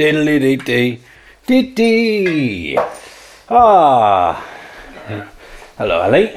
[0.00, 1.00] Diddly dee dee.
[1.46, 2.78] Dee dee.
[3.50, 4.42] Ah.
[5.76, 6.32] Hello, Ellie.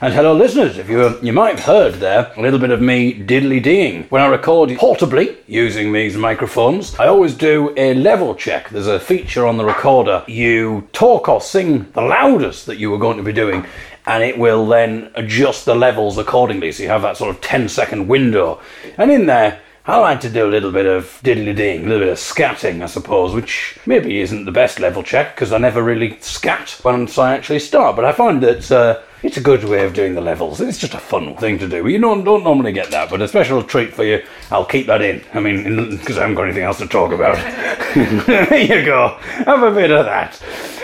[0.00, 0.78] And hello, listeners.
[0.78, 4.20] If you you might have heard there a little bit of me diddly deeing when
[4.20, 6.98] I record portably using these microphones.
[6.98, 8.70] I always do a level check.
[8.70, 10.24] There's a feature on the recorder.
[10.26, 13.64] You talk or sing the loudest that you were going to be doing,
[14.06, 16.72] and it will then adjust the levels accordingly.
[16.72, 18.60] So you have that sort of 10 second window.
[18.98, 22.06] And in there, I like to do a little bit of diddly ding, a little
[22.06, 25.82] bit of scatting, I suppose, which maybe isn't the best level check because I never
[25.82, 27.96] really scat once I actually start.
[27.96, 30.60] But I find that uh, it's a good way of doing the levels.
[30.60, 31.88] It's just a fun thing to do.
[31.88, 34.24] You don't, don't normally get that, but a special treat for you.
[34.52, 35.20] I'll keep that in.
[35.34, 37.34] I mean, because I haven't got anything else to talk about.
[38.26, 39.18] there you go.
[39.46, 40.40] Have a bit of that.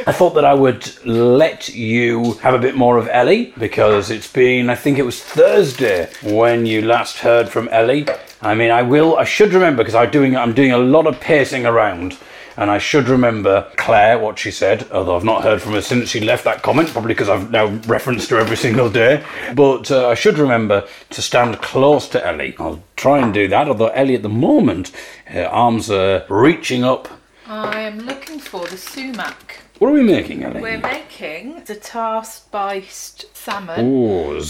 [0.08, 4.32] I thought that I would let you have a bit more of Ellie because it's
[4.32, 8.06] been, I think it was Thursday when you last heard from Ellie.
[8.40, 11.20] I mean, I will, I should remember because I'm doing, I'm doing a lot of
[11.20, 12.16] pacing around.
[12.56, 16.10] And I should remember Claire, what she said, although I've not heard from her since
[16.10, 19.22] she left that comment, probably because I've now referenced her every single day.
[19.54, 22.56] But uh, I should remember to stand close to Ellie.
[22.58, 24.90] I'll try and do that, although Ellie at the moment,
[25.26, 27.08] her arms are reaching up.
[27.48, 29.60] I am looking for the sumac.
[29.78, 30.60] What are we making, Ellie?
[30.60, 33.80] We're making za'atar spiced salmon.
[33.80, 34.44] Oh, which-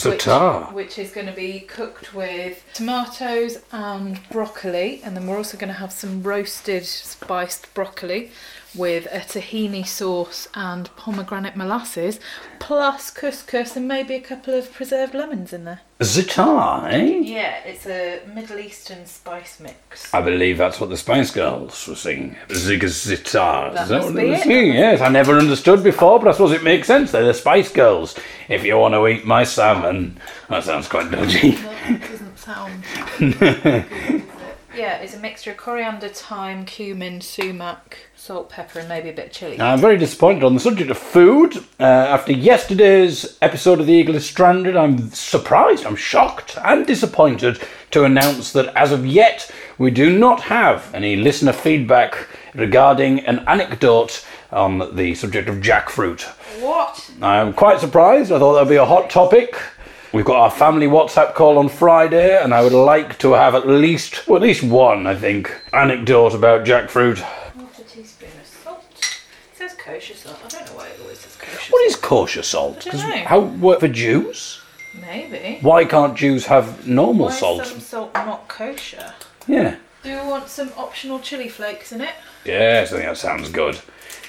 [0.74, 5.68] Which, is going to be cooked with tomatoes and broccoli, and then we're also going
[5.72, 8.30] to have some roasted spiced broccoli
[8.74, 12.20] with a tahini sauce and pomegranate molasses,
[12.58, 15.80] plus couscous and maybe a couple of preserved lemons in there.
[16.00, 17.04] Za'atar, eh?
[17.22, 20.12] Yeah, it's a Middle Eastern spice mix.
[20.14, 22.36] I believe that's what the Spice Girls were singing.
[22.48, 23.74] Zigazzitar.
[23.74, 24.42] That Is that must what be they were it.
[24.42, 24.72] singing?
[24.74, 27.10] Yes, I never understood before, but I suppose it makes sense.
[27.10, 28.16] They're the Spice Girls.
[28.48, 31.52] If you want to eat my salmon, that sounds quite dodgy.
[31.88, 32.84] That doesn't sound.
[34.78, 34.98] good, does it?
[34.98, 39.26] yeah, it's a mixture of coriander, thyme, cumin, sumac, salt, pepper, and maybe a bit
[39.26, 39.60] of chili.
[39.60, 41.56] I'm very disappointed on the subject of food.
[41.80, 47.60] Uh, after yesterday's episode of The Eagle is Stranded, I'm surprised, I'm shocked, and disappointed
[47.90, 53.40] to announce that as of yet, we do not have any listener feedback regarding an
[53.46, 56.22] anecdote on the subject of jackfruit.
[56.62, 57.10] What?
[57.22, 58.32] I'm quite surprised.
[58.32, 59.56] I thought that would be a hot topic.
[60.10, 63.68] We've got our family WhatsApp call on Friday, and I would like to have at
[63.68, 67.18] least, well, at least one, I think, anecdote about jackfruit.
[67.18, 68.84] Half a teaspoon of salt.
[68.96, 70.38] It says kosher salt.
[70.42, 72.86] I don't know why it always says kosher What is kosher salt?
[72.86, 73.16] I don't know.
[73.26, 74.62] How what, for Jews?
[74.98, 75.58] Maybe.
[75.60, 77.62] Why can't Jews have normal Why salt?
[77.62, 79.12] is some salt not kosher?
[79.46, 79.76] Yeah.
[80.02, 82.14] Do you want some optional chili flakes in it?
[82.46, 83.78] Yes, I think that sounds good.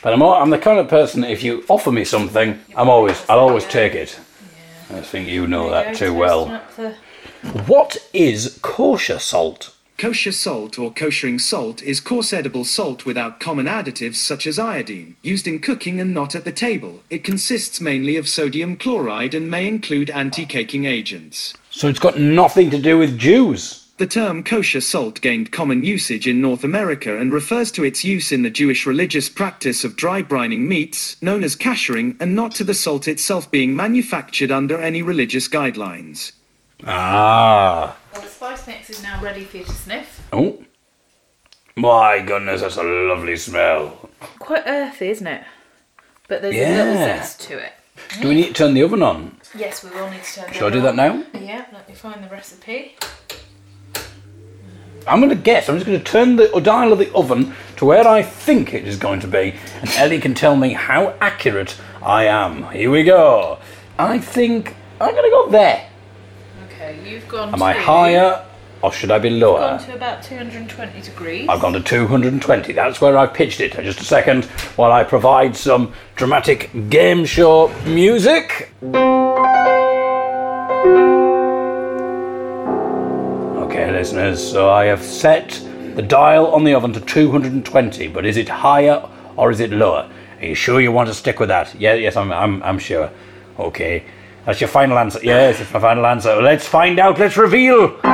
[0.03, 3.23] But I'm, al- I'm the kind of person if you offer me something, I'm always
[3.29, 4.19] I'll always take it.
[4.91, 6.61] I think you know that too well.
[6.75, 6.95] the-
[7.67, 9.73] What is kosher salt?
[9.97, 15.17] Kosher salt or koshering salt is coarse edible salt without common additives such as iodine,
[15.22, 17.03] used in cooking and not at the table.
[17.09, 21.53] It consists mainly of sodium chloride and may include anti-caking agents.
[21.69, 23.88] So it's got nothing to do with Jews.
[24.00, 28.32] The term kosher salt gained common usage in North America and refers to its use
[28.32, 32.64] in the Jewish religious practice of dry brining meats, known as kashering, and not to
[32.64, 36.32] the salt itself being manufactured under any religious guidelines.
[36.88, 37.98] Ah.
[38.14, 40.26] Well, the spice mix is now ready for you to sniff.
[40.31, 40.64] Oh.
[41.76, 44.10] My goodness, that's a lovely smell.
[44.40, 45.44] Quite earthy, isn't it?
[46.30, 47.74] But there's a little zest to it.
[48.22, 49.36] Do we need to turn the oven on?
[49.54, 51.26] Yes, we will need to turn the Shall I do oven that now?
[51.38, 52.96] Yeah, let me find the recipe.
[55.09, 55.68] I'm going to guess.
[55.68, 58.88] I'm just going to turn the dial of the oven to where I think it
[58.88, 62.70] is going to be, and Ellie can tell me how accurate I am.
[62.72, 63.58] Here we go.
[63.98, 65.90] I think I'm going to go there.
[66.68, 67.66] Okay, you've gone Am to...
[67.66, 68.46] I higher
[68.81, 69.59] or should I be lower?
[69.59, 71.50] I've gone to about 220 degrees.
[71.50, 72.74] I've gone to 220.
[72.74, 73.74] That's where I've pitched it.
[73.74, 78.72] Just a second while I provide some dramatic game show music.
[84.00, 85.50] Listeners, so I have set
[85.96, 89.06] the dial on the oven to 220, but is it higher
[89.36, 90.10] or is it lower?
[90.40, 91.75] Are you sure you want to stick with that?
[91.75, 93.12] Yeah, yes, I'm, I'm, I'm sure.
[93.60, 94.06] Okay,
[94.46, 95.19] that's your final answer.
[95.22, 96.42] Yes, it's my final answer.
[96.42, 97.19] Let's find out.
[97.19, 97.88] Let's reveal.
[97.88, 98.06] It's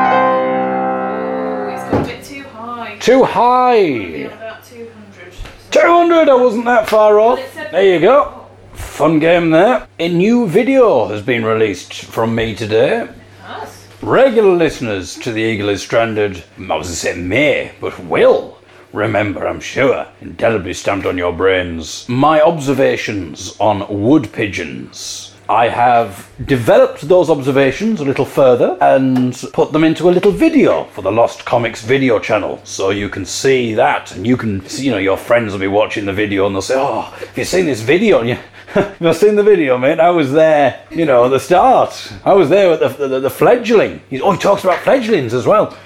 [1.93, 2.97] a bit too high.
[2.97, 3.75] Too high.
[3.75, 5.33] About 200.
[5.69, 7.39] 200, I wasn't that far off.
[7.53, 8.47] There you go.
[8.73, 9.87] Fun game there.
[9.99, 13.07] A new video has been released from me today.
[13.45, 13.84] Us.
[14.05, 18.59] Regular listeners to The Eagle is Stranded, I was going may, but will
[18.93, 25.33] remember, I'm sure, indelibly stamped on your brains, my observations on wood pigeons.
[25.49, 30.83] I have developed those observations a little further and put them into a little video
[30.85, 32.61] for the Lost Comics video channel.
[32.63, 35.67] So you can see that and you can see, you know, your friends will be
[35.67, 38.19] watching the video and they'll say, Oh, have you seen this video?
[38.19, 38.37] And you,
[38.99, 39.99] You've seen the video, mate.
[39.99, 42.13] I was there, you know, at the start.
[42.25, 44.01] I was there at the, the, the fledgling.
[44.09, 45.77] He's, oh, he talks about fledglings as well.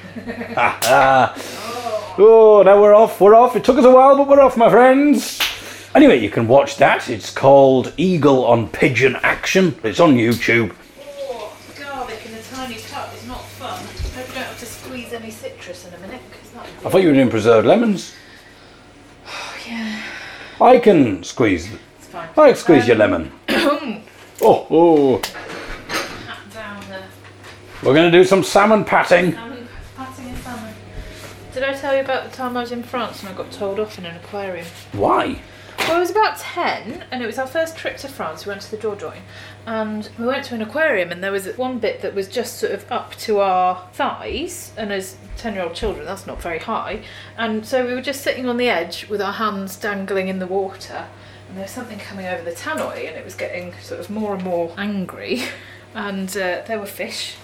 [0.55, 2.15] ah, ah.
[2.17, 3.21] Oh, now we're off.
[3.21, 3.55] We're off.
[3.55, 5.39] It took us a while, but we're off, my friends.
[5.95, 7.09] Anyway, you can watch that.
[7.09, 9.79] It's called Eagle on Pigeon Action.
[9.83, 10.75] It's on YouTube.
[11.01, 13.83] Oh, garlic in a tiny cup is not fun.
[14.15, 16.21] Hope you don't have to squeeze any citrus in a minute.
[16.85, 18.13] I thought you were doing preserved lemons.
[19.67, 20.01] yeah,
[20.59, 21.69] I can squeeze.
[21.71, 22.29] it's fine.
[22.37, 23.31] I can squeeze your Um, lemon.
[24.41, 25.21] Oh, oh.
[26.53, 27.01] Down the
[27.85, 29.33] We're going to do some salmon patting.
[29.33, 30.73] salmon, patting a salmon.
[31.53, 33.79] Did I tell you about the time I was in France and I got told
[33.79, 34.65] off in an aquarium?
[34.93, 35.41] Why?
[35.79, 38.45] Well, I was about 10 and it was our first trip to France.
[38.45, 39.21] We went to the Dordogne
[39.65, 42.73] and we went to an aquarium and there was one bit that was just sort
[42.73, 47.01] of up to our thighs and as 10 year old children that's not very high
[47.37, 50.47] and so we were just sitting on the edge with our hands dangling in the
[50.47, 51.07] water
[51.49, 54.33] and there was something coming over the tannoy and it was getting sort of more
[54.35, 55.41] and more angry
[55.93, 57.35] and uh, there were fish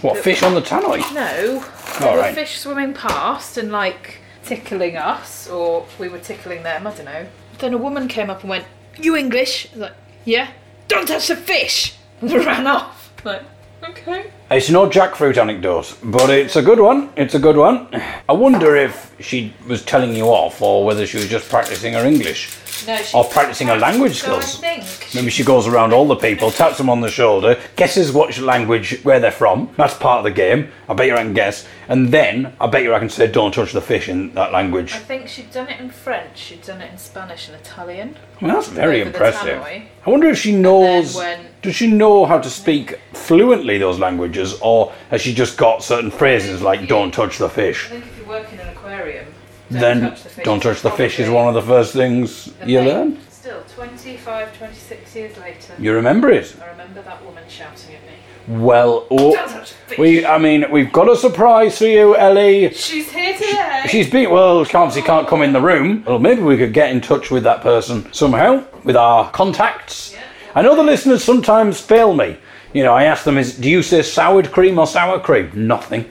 [0.00, 0.98] What, fish on the tannoy?
[1.14, 1.64] no,
[2.00, 6.86] there were fish swimming past and like tickling us, or we were tickling them.
[6.86, 7.26] I don't know.
[7.58, 8.64] Then a woman came up and went,
[8.96, 9.92] "You English?" I was like,
[10.24, 10.50] "Yeah."
[10.86, 11.96] Don't touch the fish.
[12.20, 13.12] And ran off.
[13.24, 13.42] Like,
[13.82, 14.30] okay.
[14.48, 17.10] It's no jackfruit anecdote, but it's a good one.
[17.16, 17.88] It's a good one.
[18.28, 22.04] I wonder if she was telling you off or whether she was just practicing her
[22.06, 22.56] English.
[22.86, 24.62] No, she Or practicing her language so skills.
[24.62, 25.14] I think.
[25.14, 29.00] Maybe she goes around all the people, taps them on the shoulder, guesses what language,
[29.02, 29.70] where they're from.
[29.76, 30.68] That's part of the game.
[30.88, 31.66] I bet you I can guess.
[31.88, 34.92] And then I bet you I can say, don't touch the fish in that language.
[34.92, 36.36] I think she'd done it in French.
[36.38, 38.16] She'd done it in Spanish and Italian.
[38.42, 39.58] Well, that's very over the impressive.
[39.62, 39.86] tannoy.
[40.06, 41.16] I wonder if she knows.
[41.16, 45.82] when- Does she know how to speak fluently those languages, or has she just got
[45.82, 47.86] certain phrases like "don't touch the fish"?
[47.86, 48.00] I fish"?
[48.00, 49.26] think if you work in an aquarium,
[49.70, 52.50] don't Then touch the fish "don't touch the fish" is one of the first things
[52.64, 53.18] you main- learn.
[53.30, 56.56] Still, 25, 26 years later, You remember it.
[56.60, 58.16] I remember that woman shouting at me.
[58.48, 59.98] Well, oh, touch the fish.
[59.98, 60.26] we.
[60.26, 62.72] I mean, we've got a surprise for you, Ellie.
[62.72, 63.84] She's here today.
[63.88, 64.64] She's been well.
[64.64, 66.04] She obviously can't come in the room.
[66.06, 70.12] Well, maybe we could get in touch with that person somehow with our contacts.
[70.12, 70.20] Yeah.
[70.54, 72.38] I know the listeners sometimes fail me.
[72.76, 76.04] You know, I ask them, "Is do you say soured cream or sour cream?" Nothing.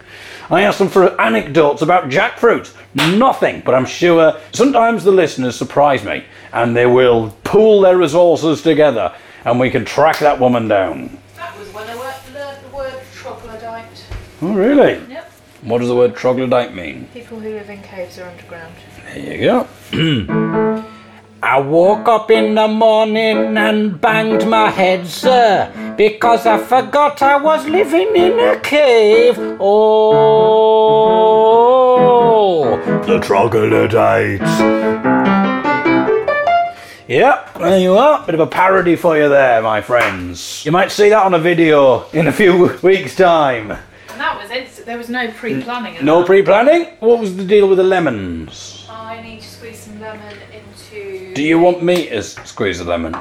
[0.49, 2.73] I ask them for anecdotes about jackfruit.
[2.95, 3.61] Nothing.
[3.63, 9.13] But I'm sure sometimes the listeners surprise me, and they will pool their resources together,
[9.45, 11.19] and we can track that woman down.
[11.35, 14.03] That was when I learned the word troglodyte.
[14.41, 14.99] Oh, really?
[15.07, 15.31] Yep.
[15.61, 17.07] What does the word troglodyte mean?
[17.13, 18.73] People who live in caves or underground.
[19.13, 20.83] There you go.
[21.45, 27.37] I woke up in the morning and banged my head, sir, because I forgot I
[27.37, 29.37] was living in a cave.
[31.87, 34.43] Oh, the troglodytes.
[37.07, 38.25] Yep, there you are.
[38.25, 40.65] Bit of a parody for you there, my friends.
[40.65, 43.71] You might see that on a video in a few weeks' time.
[43.71, 44.85] And that was it.
[44.85, 45.95] There was no pre-planning.
[45.95, 46.25] in No that.
[46.27, 46.85] pre-planning?
[46.99, 48.87] What was the deal with the lemons?
[48.89, 51.33] I need to squeeze some lemon into.
[51.35, 53.15] Do you want me to squeeze the lemon?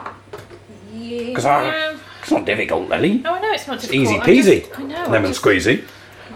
[0.92, 1.34] Yeah.
[1.34, 3.18] 'Cause I- It's not difficult, Lily.
[3.18, 4.26] No, I know it's not It's difficult.
[4.28, 4.66] easy I'm peasy.
[4.66, 4.96] just- I know.
[5.04, 5.84] I'm Lemon just- squeezy.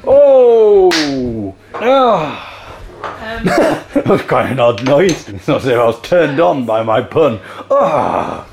[0.07, 1.55] Oh!
[1.75, 2.55] Oh!
[3.03, 5.29] Um, that was quite an odd noise.
[5.29, 7.41] It's not as if I was turned on by my pun.
[7.71, 8.47] Oh!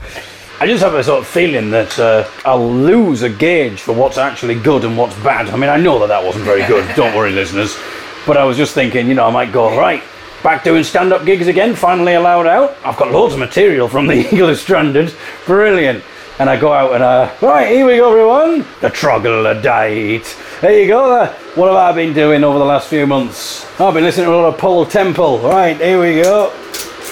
[0.62, 4.18] I just have a sort of feeling that uh, I'll lose a gauge for what's
[4.18, 5.50] actually good and what's bad.
[5.50, 6.90] I mean, I know that that wasn't very good.
[6.96, 7.78] Don't worry, listeners.
[8.26, 10.02] But I was just thinking, you know, I might go right
[10.42, 11.76] back doing stand-up gigs again.
[11.76, 12.78] Finally allowed out.
[12.86, 15.14] I've got loads of material from the Eagle is Stranded.
[15.46, 16.02] Brilliant.
[16.38, 18.66] And I go out and uh, right here we go, everyone.
[18.82, 20.36] The troglodyte.
[20.60, 21.22] There you go.
[21.22, 23.64] Uh, what have I been doing over the last few months?
[23.80, 25.40] I've been listening to a lot of Paul Temple.
[25.40, 26.52] Right here we go.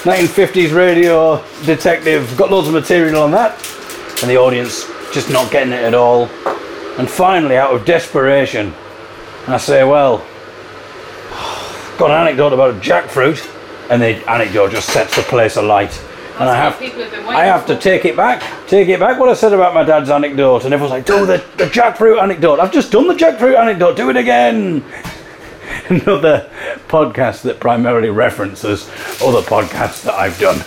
[0.02, 2.36] 1950s radio detective.
[2.36, 3.52] Got loads of material on that.
[4.20, 6.26] And the audience just not getting it at all.
[6.98, 8.74] And finally, out of desperation,
[9.48, 10.18] I say, well,
[11.96, 13.50] got an anecdote about a jackfruit.
[13.88, 15.98] And the anecdote just sets the place alight.
[16.40, 18.42] And I have, what people have been waiting I have to take it back.
[18.68, 20.64] Take it back what I said about my dad's anecdote.
[20.64, 22.58] And everyone's like, do the, the jackfruit anecdote.
[22.58, 23.96] I've just done the jackfruit anecdote.
[23.96, 24.84] Do it again.
[25.88, 26.50] Another
[26.88, 28.88] podcast that primarily references
[29.22, 30.58] other podcasts that I've done.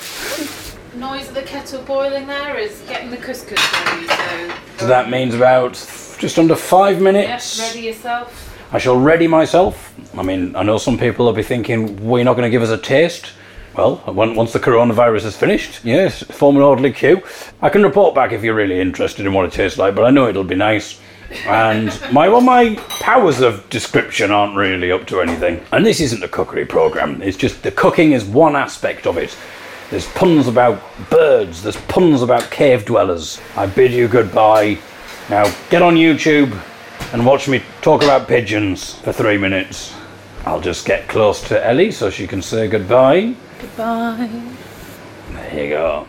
[0.99, 4.07] noise of the kettle boiling there is getting the couscous ready.
[4.07, 4.55] So.
[4.79, 5.73] So that means about
[6.19, 7.59] just under five Yep, minutes.
[7.59, 8.43] ready yourself.
[8.71, 9.93] I shall ready myself.
[10.17, 12.69] I mean, I know some people will be thinking, we're not going to give us
[12.69, 13.31] a taste.
[13.77, 17.21] Well, when, once the coronavirus is finished, yes, form an orderly queue.
[17.61, 20.09] I can report back if you're really interested in what it tastes like, but I
[20.09, 20.99] know it'll be nice.
[21.45, 25.63] And my well, my powers of description aren't really up to anything.
[25.71, 27.21] And this isn't a cookery program.
[27.21, 29.37] It's just the cooking is one aspect of it.
[29.91, 31.61] There's puns about birds.
[31.61, 33.39] There's puns about cave dwellers.
[33.55, 34.79] I bid you goodbye.
[35.29, 36.59] Now get on YouTube
[37.13, 39.93] and watch me talk about pigeons for three minutes.
[40.45, 43.35] I'll just get close to Ellie so she can say goodbye.
[43.59, 44.29] Goodbye.
[45.31, 46.07] There you go.